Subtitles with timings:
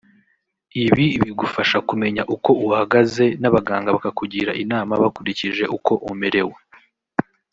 [0.85, 6.57] Ibi bigufasha kumenya uko uhagaze n’abaganga bakakugira inama bakurikije uko umerewe